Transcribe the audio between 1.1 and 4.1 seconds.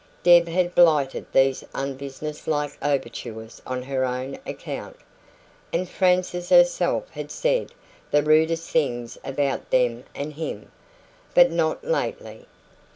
these unbusiness like overtures on her